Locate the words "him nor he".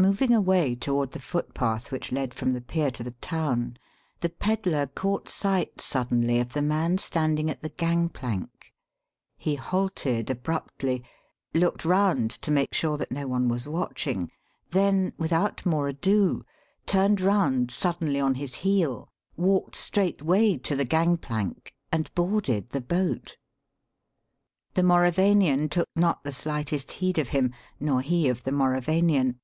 27.28-28.30